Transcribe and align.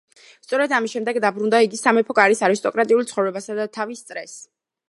სწორედ 0.45 0.71
ამის 0.77 0.95
შემდეგ 0.95 1.19
დაუბრუნდა 1.25 1.59
იგი 1.67 1.79
სამეფო 1.83 2.17
კარის 2.21 2.43
არისტოკრატიულ 2.49 3.07
ცხოვრებასა 3.13 3.59
და 3.63 3.73
თავის 3.79 4.07
წრეს. 4.09 4.39